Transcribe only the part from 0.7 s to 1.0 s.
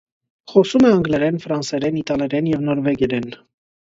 է